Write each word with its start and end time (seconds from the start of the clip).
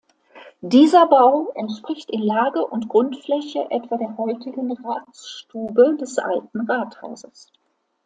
Dieser 0.61 1.05
Bau 1.05 1.51
entspricht 1.53 2.09
in 2.09 2.21
Lage 2.23 2.65
und 2.65 2.89
Grundfläche 2.89 3.69
etwa 3.69 3.97
der 3.97 4.17
heutigen 4.17 4.71
Ratsstube 4.83 5.95
des 5.99 6.17
Alten 6.17 6.61
Rathauses. 6.61 7.51